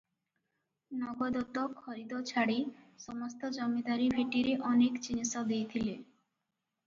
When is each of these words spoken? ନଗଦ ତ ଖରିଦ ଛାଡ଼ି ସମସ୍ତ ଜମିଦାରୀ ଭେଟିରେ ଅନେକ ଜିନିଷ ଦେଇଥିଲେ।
ନଗଦ 1.01 1.41
ତ 1.57 1.65
ଖରିଦ 1.81 2.21
ଛାଡ଼ି 2.29 2.55
ସମସ୍ତ 3.03 3.51
ଜମିଦାରୀ 3.57 4.07
ଭେଟିରେ 4.15 4.55
ଅନେକ 4.73 5.03
ଜିନିଷ 5.09 5.45
ଦେଇଥିଲେ। 5.53 5.93